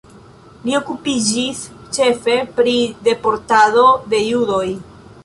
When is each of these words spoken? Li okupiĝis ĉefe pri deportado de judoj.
Li 0.67 0.77
okupiĝis 0.77 1.59
ĉefe 1.97 2.37
pri 2.55 2.73
deportado 3.09 3.85
de 4.15 4.23
judoj. 4.31 4.65